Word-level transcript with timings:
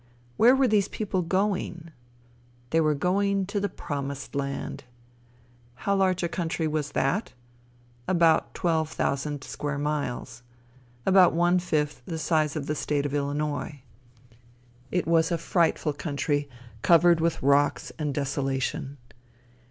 Where 0.35 0.55
were 0.55 0.67
these 0.67 0.87
people 0.87 1.21
going? 1.21 1.91
They 2.71 2.81
were 2.81 2.95
going 2.95 3.45
to 3.45 3.59
the 3.59 3.69
promised 3.69 4.33
land. 4.33 4.83
How 5.75 5.93
large 5.95 6.23
a 6.23 6.27
country 6.27 6.65
was 6.67 6.93
that? 6.93 7.33
About 8.07 8.55
twelve 8.55 8.89
thousand 8.89 9.43
square 9.43 9.77
miles. 9.77 10.41
About 11.05 11.33
one 11.35 11.59
fifth 11.59 12.01
the 12.07 12.17
size 12.17 12.55
of 12.55 12.65
the 12.65 12.73
State 12.73 13.05
of 13.05 13.13
Illinois. 13.13 13.83
It 14.89 15.05
was 15.05 15.29
a 15.31 15.37
frightful 15.37 15.93
country, 15.93 16.49
covered 16.81 17.21
with 17.21 17.43
rocks 17.43 17.91
and 17.99 18.11
desolation. 18.11 18.97